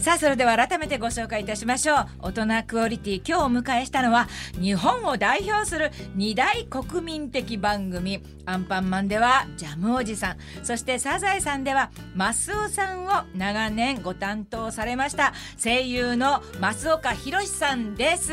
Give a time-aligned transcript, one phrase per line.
[0.00, 2.06] さあそれでは改めてご紹介いたしましょう。
[2.20, 4.28] 大人クオリティ今日お迎えしたのは
[4.58, 10.36] 日本を代表する二大国民的番組アンパンマンではジャムおじさん。
[10.64, 18.32] そしてサザエさんではマスオさんを長年ご担当されました声優の増岡弘さんです。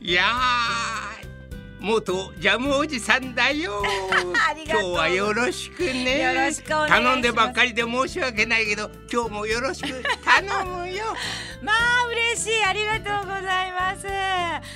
[0.00, 0.24] いや
[1.86, 3.80] 元ジャムおじさんだよ。
[4.68, 6.20] 今日はよろしくね。
[6.20, 7.02] よろしくお願いします。
[7.04, 11.04] 頼んでばっかりで申し訳ないけど今日もよろしく頼むよ。
[11.62, 12.64] まあ嬉しい。
[12.64, 14.04] ありがとうございます。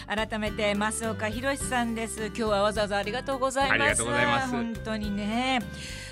[0.07, 2.27] 改めて増岡弘さんです。
[2.27, 3.83] 今日はわざわざありがとうございます。
[3.83, 4.51] ありがとうございます。
[4.53, 5.63] 本当にね。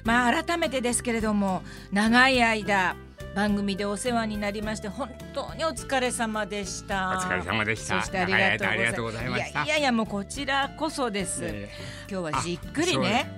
[0.03, 2.97] まあ改めてですけれども長い間
[3.38, 7.10] 番組でお世話になりまして本当にお疲れ様でした。
[7.10, 8.01] お疲れ様でした。
[8.01, 11.69] そしてありがとうございましたいやいやいやもうこちらこそです、え
[12.11, 13.30] 今日はじっくりね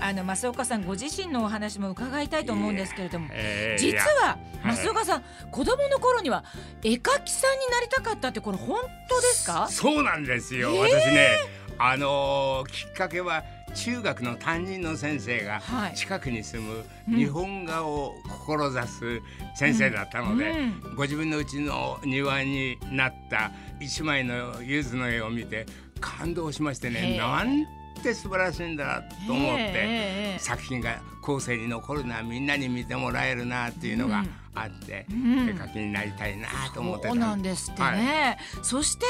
[0.00, 4.76] あの増岡さんご自身のお話も伺いたいと思うんですけれども、えーい実やははい。
[4.76, 6.44] 増岡さん、子供の頃には
[6.84, 8.78] 絵描きさんになりたかったってこれ本
[9.08, 9.66] 当ですか？
[9.68, 11.30] そうなんですよ、えー私ね
[11.78, 13.42] あのーきっかけは
[13.74, 15.94] 中学の担任の先生がはい。
[15.94, 17.16] 近くに住むうん。
[17.16, 18.14] 日本画を
[18.46, 19.20] 志す
[19.56, 20.94] 先生だったので、うん。
[20.96, 25.66] ご自分の家の庭になった一枚の柚子の絵を見て
[26.00, 27.18] 感動しましてへねえ。
[27.18, 27.66] なん
[28.02, 30.36] て素晴らしいんだと思って。
[30.38, 34.24] 作品が後世に残るなみんなに見てもらえるなっていうのが
[34.54, 35.48] あって、うん。
[35.48, 37.08] 絵描きになりたいなと思ってた。
[37.10, 39.06] そうなんですってね、そして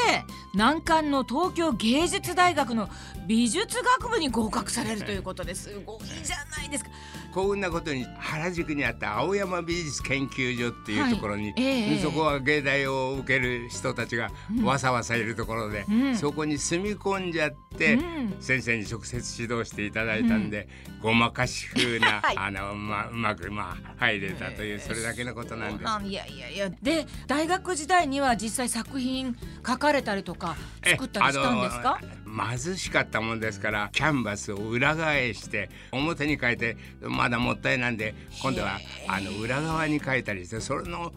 [0.55, 2.89] 難関の東京芸術大学の
[3.27, 6.91] 美術学部に合格されるということですごいじゃないですか。
[7.33, 11.55] 幸運なことに原宿にあった青山美術研究所っていうところに、はい。
[11.59, 11.99] ええ。
[11.99, 14.31] そこは芸大を受ける人たちが
[14.63, 16.17] わさわさいるところで、うん。
[16.17, 18.37] そこに住み込んじゃって、うん。
[18.41, 20.69] 先生に直接指導していただいたんで、
[21.03, 22.37] ごまかし風な、 はい。
[22.37, 25.89] あのまうまくまあ入れたというそれだけのことなんです。
[25.91, 26.71] あいやいやいや。
[26.83, 32.01] で大学時代には実際作品書かれたりとか作ったりしたんですか？
[32.59, 41.13] 貧しかったもんですからキャンバスを裏返して表に書いてまだもったいなんで今度はあの裏側に書いたりしてそれの,、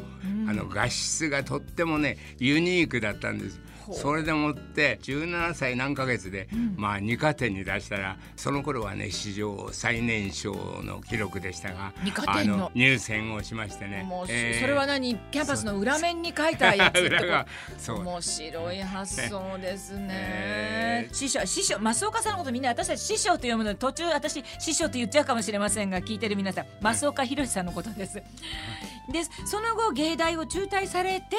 [0.47, 3.59] あの画質がとってもねユニークだったんです。
[3.91, 10.53] それでもって17歳何ヶ月で、まあ二課点に出したらその頃はね史上最年少
[10.83, 12.65] の記録でしたが二科展の。
[12.67, 14.03] あ入選をしましてね。
[14.03, 14.61] もう、えー。
[14.61, 15.15] それは何？
[15.31, 16.99] キャンパスの裏面に書いたやつ。
[17.05, 21.13] って面白い発想ですね、えー。
[21.13, 28.15] 師匠師匠増岡さんのことみんな私たち師匠と読むので途中私師匠と言っちゃうかもしれませんが聞いてる皆さん増岡弘さんのことです。
[28.15, 31.35] でその後芸大を中退されて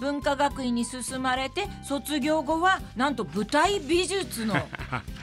[0.00, 4.54] 文化学院に進まれて卒業後はなんと舞台美術の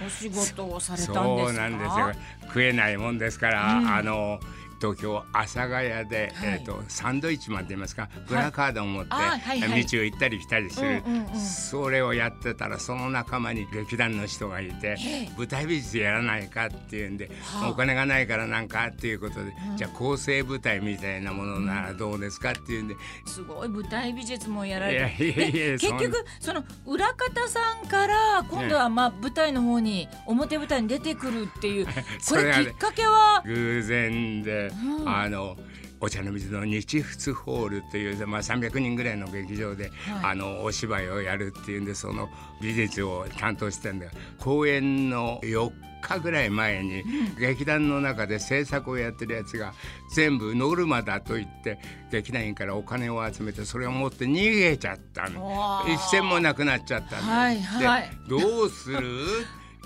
[0.06, 1.48] お仕事をされたんですか？
[1.48, 2.12] そうなんですよ。
[2.48, 3.88] 食えないもんですから、うん。
[3.90, 4.40] あの
[4.80, 6.50] 東京阿佐ヶ谷で、はい。
[6.50, 9.84] えー、とサンドイッチマンって言いますか、プラカードを持って、あはいはい。
[9.86, 15.30] 道を行ったり来たりする、うんうんうんそれをやってたらその仲間に劇団の人がいてええ。
[15.38, 17.70] 舞台美術やらないかっていうんで、はあ。
[17.70, 22.96] お金がないからなんかっていうことで、じゃあ構成舞台みたいなものならどうですかっていうんで、
[23.26, 25.26] すごい舞台美術もやられて。
[25.26, 33.44] いやいやいやで結局その裏方さんから今度はまあ舞台の方に表舞台に出てくるっていう こそれがねれきっかけは？
[33.46, 35.10] 偶然で、うん。
[35.10, 35.56] あの
[36.00, 39.94] お茶の水の日仏ホールという、まあ、300人ぐらいの劇場で、はい。
[40.32, 42.30] あのお芝居をやるっていうんでその
[42.62, 44.06] 美術を担当してたんだ
[44.40, 47.04] 公演の4日ぐらい前に、
[47.40, 49.74] 劇団の中で制作をやってるやつが
[50.14, 51.80] 全部ノルマだと言って
[52.12, 55.84] 劇団員からお金を集めてそれを持って逃げちゃったの。
[55.88, 58.10] 一銭もなくなっちゃったの、はいはい。
[58.30, 59.02] でどうする？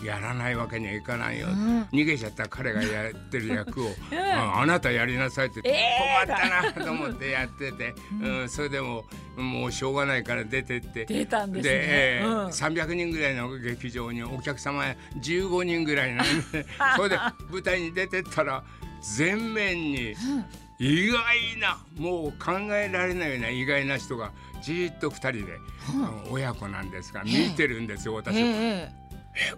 [0.04, 1.84] やらないわけにはいかないよ、ん。
[1.92, 4.16] 逃げちゃった彼がやってる役を、 ん。
[4.16, 8.50] ああなたやりなさいって、えー困ったなと思ってやってて、うん。
[8.50, 9.06] それでも
[9.38, 11.06] もうしょうがないから出てって。
[11.06, 11.70] 出たんですね。
[11.72, 11.80] で、
[12.20, 14.84] えーうん300人ぐらいの劇場にお客様
[15.22, 17.18] 15人ぐらいなんで それで
[17.50, 18.64] 舞台に出てったら
[19.16, 20.16] 全面に
[20.80, 24.32] 意外なもう考えられないような意外な人が
[24.62, 25.58] じーっと2人で、
[26.30, 28.36] 親子なんですが見てるんですよ私。
[28.38, 28.92] え。
[29.36, 29.54] え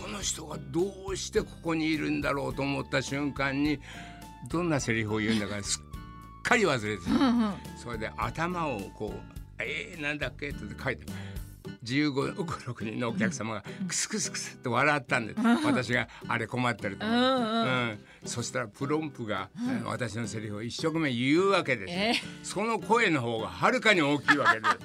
[0.00, 3.78] この人がどうしてここにいるんだろうと思った瞬間に
[4.50, 7.02] どんなセリフを言うんだかすっかり忘れて
[7.82, 11.04] それで頭をこう「えー、なんだっけ?」って書いて
[11.94, 19.48] 15、6人のお客様がクスクスクスって笑ったんです、私があれ困ってると思って、うんそしたらプロンプが、
[19.84, 24.76] 私のセリフを一生懸命言うわけですよ、えその声の方がはるかに大きいわけです、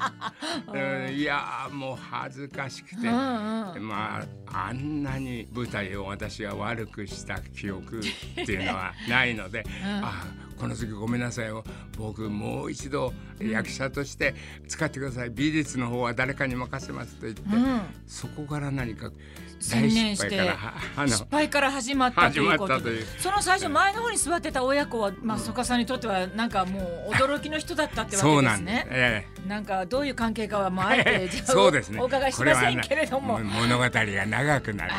[0.72, 1.16] うん。
[1.16, 8.02] いやーもう恥ずかしくて、まああんなに舞台を私は悪くした記憶っ
[8.36, 11.66] ていうのはないので、あここの時ごめんなさいよ
[11.98, 13.12] 僕もう一度
[13.42, 14.34] 役者として
[14.66, 19.12] 使ってください、美術の方は誰かに任せますと言って、うんそこから何か
[19.60, 26.80] 専念して大失敗から失敗から始まったということでその最初前の方に座ってた親子は、まあ、曽我さんにとってはなんかも
[27.10, 28.88] う驚きの人だったってわけですそうなんですね。
[28.90, 34.92] えなんかどういう関係かはもうあえてそうですねお伺いしませんけれども物語が長くなる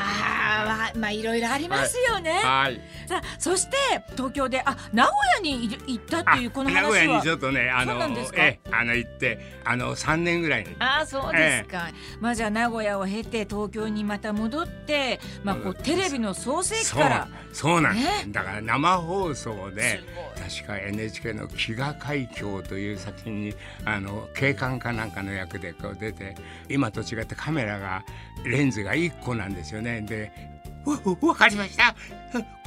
[0.97, 2.33] まあいろいろありますよね。
[2.33, 2.81] はい。
[3.07, 3.77] さあそして
[4.13, 6.83] 東京であ名古屋に行ったっていうこの話は。
[6.83, 8.43] 名古屋にちょっとねあのなんですか？
[8.43, 10.75] ええあの行ってあの三年ぐらいに。
[10.79, 11.89] ああそうですか、
[12.21, 17.29] まあじゃあ名古屋を経て東京にまた戻って、まあ、こうテレビの創世期そうから。
[17.53, 18.33] そうなんです、ね。
[18.33, 20.01] だから生放送で
[20.37, 23.55] 確か NHK の「飢餓海峡」という作品に
[23.85, 26.35] あの警官かなんかの役でこう出て
[26.69, 28.05] 今と違ってカメラが
[28.45, 30.01] レンズが1個なんですよね。
[30.01, 30.54] で
[30.85, 31.95] わわかりました。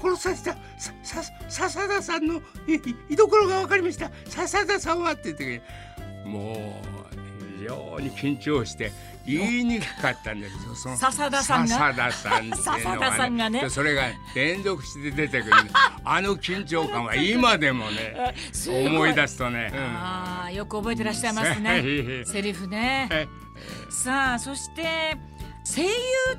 [0.01, 0.41] 殺された。
[0.77, 2.41] ささ笹田さんの
[3.09, 4.11] 居所がわかりました。
[4.27, 5.61] 笹田さんはって言って
[6.25, 7.17] もう
[7.59, 8.91] 非常に緊張して
[9.25, 11.93] 言いにくかったんですよその笹田さんが？
[11.93, 13.61] 笹田さんっていうの笹田さんがね？
[13.61, 14.03] でそれが
[14.35, 15.53] 連続して出てくる。
[16.05, 18.35] あの緊張感は 今でもね
[18.67, 19.79] 思い出すとね、うん。
[19.79, 22.23] ああよく覚えてらっしゃいますね。
[22.25, 23.09] セリフね。
[23.11, 23.27] え。
[23.89, 25.17] さあそして
[25.65, 25.89] 声優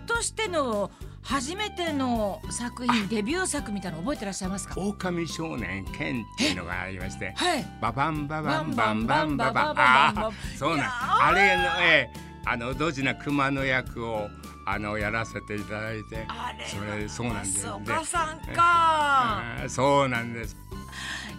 [0.07, 0.91] としての
[1.29, 4.81] 初めての作品デビュー作みたいなの覚えてらっしゃいますか？
[4.81, 7.67] 狼少年ケンっていうのがありましてはい。
[7.83, 14.31] ババンババンバンバンババンバンそうなんあれのええあのドジな熊の役を
[14.65, 20.57] あのやらせていただいてあれそれそうなんです岡さんかそうなんです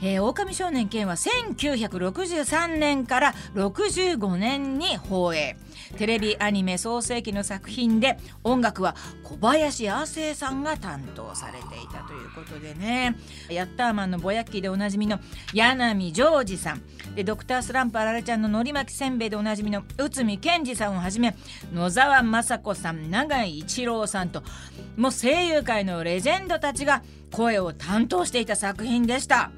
[0.01, 5.57] えー、狼少年剣は1963年から65年に放映
[5.97, 13.15] テレビアニメ創世記の作品で音楽は小林亜生さんが担当されていたということでね
[13.49, 15.19] ヤッターマンのぼやっきでおなじみの
[15.53, 16.81] 柳ジョージさん
[17.15, 21.35] でドクタースランプあられちゃんののり巻きせんべいでおなじみの内海健二さんをはじめ
[21.73, 24.43] 野沢雅子さん永井一郎さんと
[24.97, 29.51] もう声優界のレジェンドたちが声を担当していた作品でした。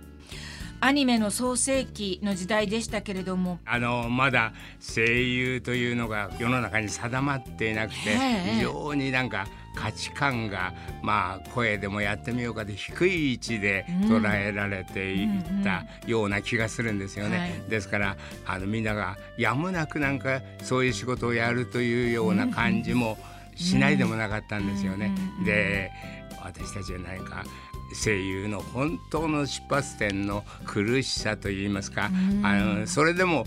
[0.84, 3.60] アニメの創世期の時代でしたけれども。
[3.66, 8.54] あのまだ声優というのが世の中に定まっていなくてええ。
[8.56, 9.46] 非常になんか
[9.76, 10.74] 価値観が
[11.04, 17.38] まあ声でもやってみようかで低い位置で捉えられていったような気がするんですよね。
[17.38, 17.70] はい。
[17.70, 18.18] ですから
[18.48, 23.20] あのみんながやむなくなんかそういう仕事をやるというような感じも
[23.56, 25.14] しないでもなかったんですよね。
[25.46, 25.92] で
[26.44, 27.44] 私たちは何か
[27.94, 32.10] 声優の本当の出発点の苦しさといいますか、
[32.44, 33.46] あのそれでも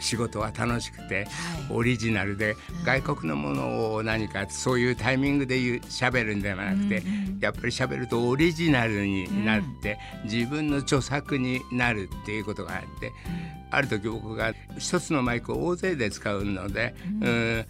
[0.00, 1.26] 仕事は楽しくて、
[1.70, 7.02] オリジナルで外国のものを何かそういうタイミングで言う喋るんではなくて、
[7.40, 13.12] やっぱり喋るとオリジナルになって、自分の著作になるっていうことがあって、
[13.70, 17.66] ある時僕が一つのマイクを大勢で使うので、うん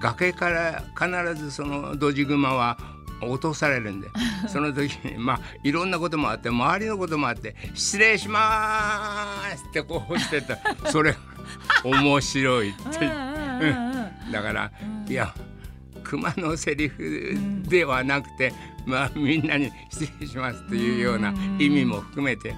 [0.00, 2.76] 崖から必ずそのドジグマは
[3.30, 4.08] 落とされるんで。
[4.48, 10.58] その時にまあいろんなこともあって周りのこともあって「失礼します」ってこうしてた。
[10.90, 11.18] それが
[11.84, 13.06] 面白いって。
[13.06, 14.72] うんだから
[15.06, 15.34] いや
[16.02, 17.36] 熊のセリフ
[17.66, 18.52] ではなくて、
[18.86, 22.54] まあみんなに失礼しますというような意味も含めて、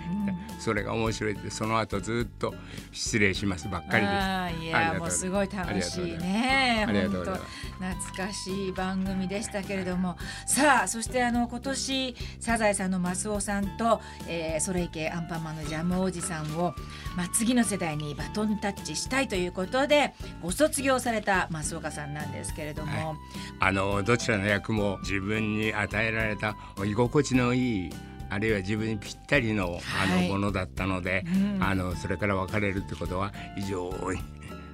[0.59, 2.55] それが面白いってその後ずっと
[2.93, 4.61] 失礼しますばっかりで。
[4.61, 4.67] す。
[4.67, 6.85] いやもうすごい楽しいね。
[6.87, 10.17] 本当懐かしい番組でしたけれども。
[10.47, 16.75] さあそしてあの今年サザエさんのマスオさんと、えー、それいけアンパンマンのジャムおじさんを、
[17.17, 23.17] まあ、次の世代にバトンタッチしたいということでご卒業された増岡さんなんですけれども、
[23.61, 27.91] あのどちらの役も自分に与えられた居心地のいい
[28.31, 30.29] あるいは自分にぴったりのあはい。
[30.29, 31.25] のものだったので、
[31.61, 34.21] あのそれから別れるってことは非常に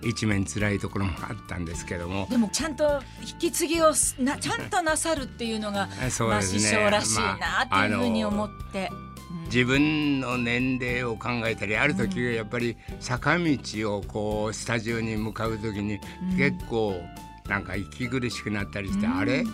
[0.03, 2.27] 一面辛いところもあったんですけども。
[2.31, 6.59] でもちゃんと引き継ぎをすなちゃんとなさるっていうのが、まあ、そうですね。
[6.61, 8.91] 師匠らしいなっていうふうに思って。
[9.47, 16.01] 自分の年齢を考えたりある時やっぱり坂道をこうスタジオに向かう時に
[16.37, 16.95] 結構
[17.49, 19.45] なんか息苦しくなったりして、あれ？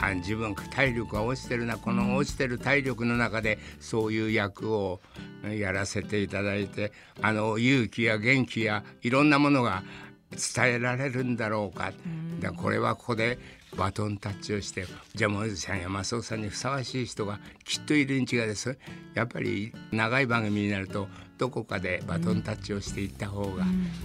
[0.00, 5.00] あ自分体力が落ちてるなこの落ちてる体力の中でそういう役を
[5.44, 9.82] やらせていただいてあの勇気や元気やいろんなものが
[10.30, 11.92] 伝えられるんだろうか、
[12.38, 13.38] だこれはここで
[13.76, 18.78] バトンタッチをしてジャムおじさんやマスオさんにふさわしい人がきっといるに違いです。
[19.14, 23.64] やっぱり長い番組になるとどこかでバトンタッチをしていった方が、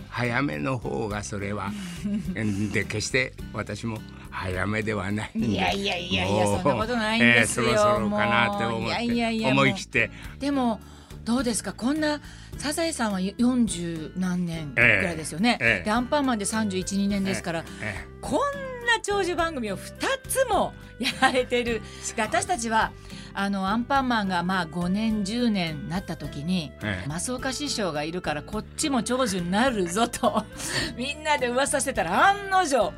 [0.09, 1.71] 早めの方がそれは、
[2.71, 3.99] で決して私も
[4.35, 7.67] 早めではないいやいやいやいやそんなことないんですよ。
[7.67, 9.03] えーそろそろかなって思って。
[9.05, 10.11] いやいや思い切って。
[10.39, 10.79] でも
[11.23, 11.73] どうですか？
[11.73, 12.21] こんな
[12.57, 18.39] サザエさんは40何年ぐらいですよね、えでアンパンマンで312年ですから、えこん
[18.85, 19.91] な長寿番組を2
[20.27, 21.81] つもやられてる。
[22.15, 22.91] で私たちは
[23.33, 27.09] あのアンパンマンがまあ5年10年なった時に、ええ。
[27.19, 30.43] 増岡師匠がいるからこっちも長寿になるぞと
[30.95, 32.93] みんなで噂してたら案の定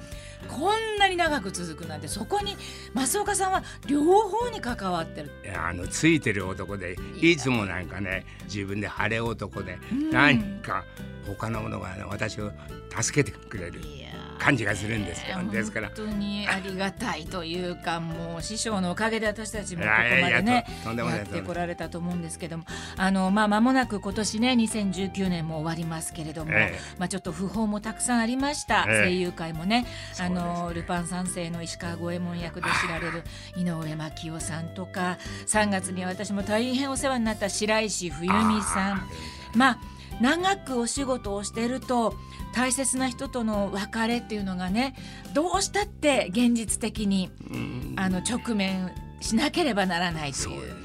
[0.47, 2.55] こんなに長く続くなんてそこに
[2.93, 5.31] 増岡さんは両方に関わってる。
[5.55, 10.09] あのついてる男でいつもなんかね自分で晴れ男でうん。
[10.11, 10.85] 何か
[11.25, 12.51] 他のものが、ね、私を
[12.89, 13.81] 助けてくれる。
[13.81, 14.06] いやー
[14.37, 15.41] 感じがするんですよ。
[15.41, 15.87] ねですから。
[15.89, 22.65] 本当にありがたいというかもう師匠のおかげで私たちもここまでねやってこられたと思うんですけども
[22.95, 29.03] あのまあ間もなく今年ね2019年も終わりますけれども、えまあちょっと訃報もたくさんありました、ええ。
[29.05, 29.85] 声優界もね
[30.19, 33.23] あのルパン三世の石川五右衛門役で知られる
[33.55, 35.17] 井上真紀夫さんとか
[35.47, 39.07] 3月には私も大変お世話になった白石冬美さん。
[39.55, 42.15] まあ長くお仕事をしてると
[42.53, 44.95] 大切な人との別れっていうのがね
[45.33, 47.93] どうしたって現実的にうん。
[47.97, 50.75] あの直面しなければならないという。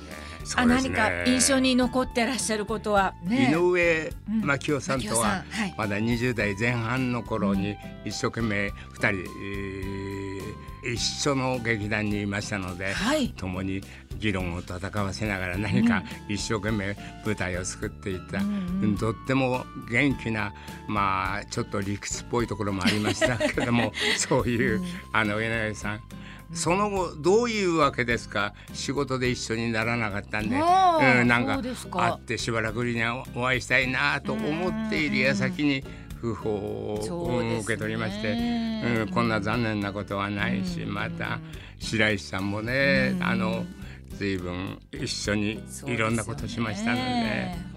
[0.56, 3.14] あ何か印象に残ってらっしゃることは？
[3.24, 3.52] ね。
[3.52, 4.40] 井上うん。
[4.40, 5.44] 真紀夫さんとは
[5.78, 10.31] まだ20代前半の頃に一生懸命2人、えー
[10.84, 13.30] 一緒の劇団にいましたので、はい。
[13.30, 13.80] 共に
[14.18, 18.96] 議論を戦わせながら何か一生懸命舞台を作っていた、うんうん。
[18.96, 20.52] とっても元気な
[20.88, 23.36] まあちょっと理屈っぽいところもありました。
[23.48, 24.82] けどもそういう、
[25.12, 26.00] あの井上さん。
[26.54, 28.52] その後どういうわけですか？
[28.74, 30.58] 仕事で一緒にならなかったんで、う
[31.24, 33.02] ん、なんか会ってしばらくぶりに
[33.34, 35.82] お会いしたいなと思っている矢先に
[36.22, 41.40] 訃報を受け取りまして、うん、こんな残念なことはないし、また
[41.78, 43.64] 白石さんもね、あの
[44.16, 47.02] 随分一緒にいろんなことしましたので。
[47.02, 47.72] ね。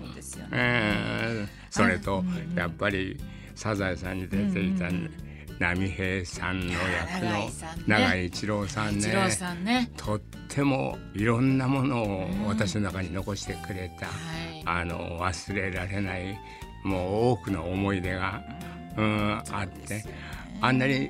[0.51, 1.49] うん。
[1.71, 2.23] それと
[2.55, 3.19] やっぱり
[3.55, 4.89] サザエさんに出ていた
[5.59, 7.49] 波平さんの役の
[7.87, 9.07] 永井一郎さんね
[9.63, 9.91] ね。
[9.95, 14.63] とってもいろんなものを私の中に残してくれた、はい。
[14.65, 16.37] あの忘れられない
[16.85, 18.41] もう多くの思い出が、
[18.95, 20.05] うん、あって
[20.61, 21.09] あんなに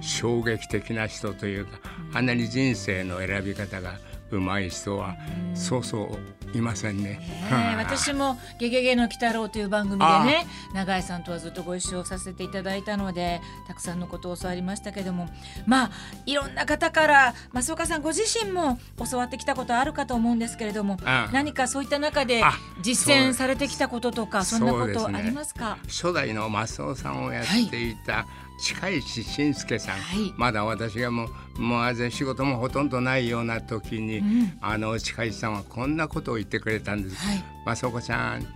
[0.00, 1.78] 衝撃的な人というか、
[2.14, 3.98] あんなに人生の選び方が
[4.30, 5.16] うまい人は
[5.54, 6.18] そうそう
[6.58, 7.04] いませんね。
[7.04, 15.28] ねはあ私も「ゲゲゲの鬼太郎」という番組でね永井さんとはずっとご一緒させていただいたのでたくさんのことを教わりましたけども
[15.66, 15.90] まあ
[16.26, 18.78] いろんな方から増岡さんご自身も
[19.10, 20.98] 教わってきたことあるかと思うんですけれども
[21.32, 25.78] 何かそういった中であ実践されてきたこととかそんなことありますか？
[25.88, 28.26] 初代の増尾さんをやっていた
[28.58, 30.32] 近石信介さん、はい。
[30.36, 34.58] まだ私がもうもう仕事もほとんどないような時に、ん。
[34.60, 37.16] あの近石さんはこんなことを言ってくれたんです。
[37.16, 37.34] は
[37.72, 37.76] い。
[37.76, 38.46] 増岡ちゃん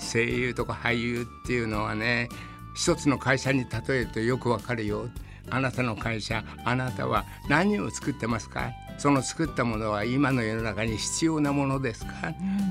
[0.00, 2.28] 声優とか俳優っていうのはね
[2.76, 5.08] 一つの会社に例えるとよくわかるよ。
[5.50, 8.70] あなたの会社あなたは何を作ってますか？
[8.98, 12.12] その作ったものは今の世の中に必要なものですか、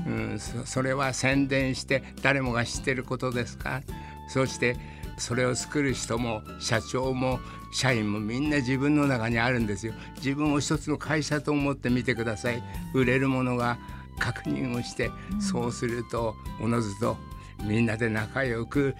[0.06, 3.82] うんそそれは宣伝して誰もが知ってることですか？
[4.28, 4.76] そして
[5.18, 7.40] それを作る人も社長も
[7.72, 9.92] 社員もみんな自分の中にあるんですよ。
[10.16, 12.62] 自分を一つの会社と思ってみてください。
[12.94, 13.78] 売れるものが
[14.18, 15.10] 確認をして、
[15.40, 17.16] そうするとおのずと
[17.64, 18.94] みんなで仲良く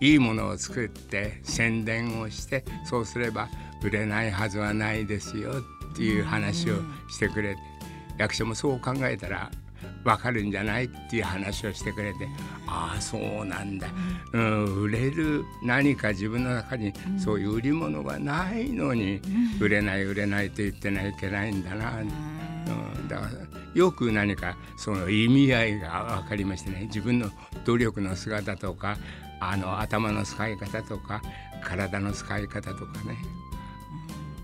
[0.00, 3.48] いいものを作って宣伝をしてそうすれば
[3.82, 6.76] 売れないはずはないですよっていう話を
[7.08, 7.60] してくれて
[8.16, 9.50] 役所もそう考えたら
[10.04, 12.28] 分かるんじゃないっていう話をしてくれて
[12.66, 13.88] ああそうなんだ、
[14.32, 19.20] うん、売れる何か自分の中にそういう売り物がないのに
[19.60, 23.30] 売れない売れないと言ってないといけないんだな、うん、だから
[23.74, 27.30] よく何かその意味合いが分かりましてね自分の
[27.64, 28.96] 努力の姿とか
[29.40, 31.22] あの頭の使い方とか
[31.62, 33.18] 体の使い方とかね。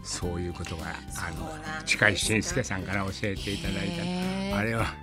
[0.04, 0.84] そういうことが
[1.16, 1.48] あの
[1.86, 4.58] 近井信介さんから教えていただいた。
[4.58, 4.94] あれは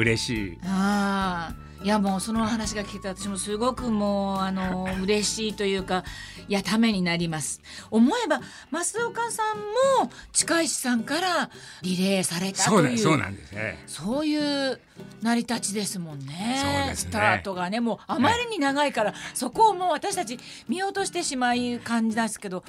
[0.00, 0.58] 嬉しい。
[0.64, 6.04] ああいやもうその話が聞けて私もすごくもうあの 嬉しいというか
[6.48, 7.60] いやためになります。
[7.90, 9.58] 思えば増岡さん
[10.02, 11.50] も近石さんから
[11.82, 13.84] リレーされたそうというだそうなんですね。
[13.86, 14.80] そういう
[15.22, 16.60] 成り立ちですもんね。
[16.60, 17.10] そうですね。
[17.10, 22.64] スタートがねもうあまりに長いから、そこをもう私たち見落としてしまい感じですけど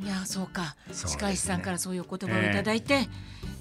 [0.00, 0.76] いやそうか。
[0.86, 0.94] ね。
[0.94, 3.08] 近石さんからそういうお言葉をいただいて、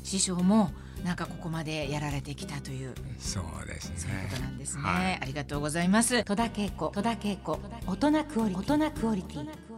[0.03, 0.71] 師匠も
[1.03, 4.83] なんかここまでやられてきたというそうですそういうねことなんですね。
[4.83, 6.23] はいありがとうございます。
[6.23, 9.70] 戸田恵子、戸田恵子、大人クオリティ、大人クオリティ。